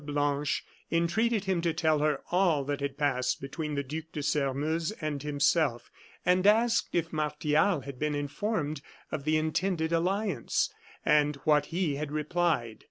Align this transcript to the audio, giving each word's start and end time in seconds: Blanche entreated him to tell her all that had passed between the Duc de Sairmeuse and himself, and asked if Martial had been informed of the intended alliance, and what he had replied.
Blanche 0.03 0.65
entreated 0.91 1.43
him 1.45 1.61
to 1.61 1.73
tell 1.75 1.99
her 1.99 2.21
all 2.31 2.63
that 2.63 2.79
had 2.79 2.97
passed 2.97 3.39
between 3.39 3.75
the 3.75 3.83
Duc 3.83 4.05
de 4.11 4.23
Sairmeuse 4.23 4.89
and 4.93 5.21
himself, 5.21 5.91
and 6.25 6.47
asked 6.47 6.95
if 6.95 7.13
Martial 7.13 7.81
had 7.81 7.99
been 7.99 8.15
informed 8.15 8.81
of 9.11 9.25
the 9.25 9.37
intended 9.37 9.93
alliance, 9.93 10.73
and 11.05 11.35
what 11.45 11.67
he 11.67 11.97
had 11.97 12.11
replied. 12.11 12.79